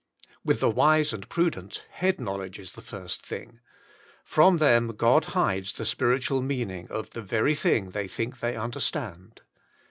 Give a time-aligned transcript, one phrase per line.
[0.43, 3.59] With the wise and prudent head knowledge is the first thing;
[4.25, 9.41] from them God hides the spiritual meaning of the Very Thing They Think They Understand.